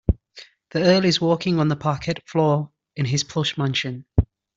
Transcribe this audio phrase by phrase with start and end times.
[0.71, 4.07] The earl is walking on the parquet floor in his plush mansion.